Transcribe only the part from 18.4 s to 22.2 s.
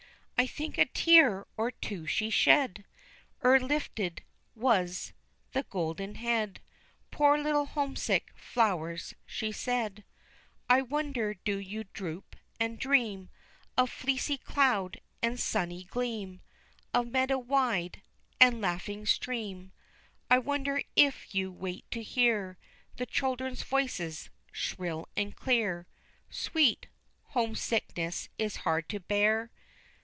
laughing stream. I wonder if you wait to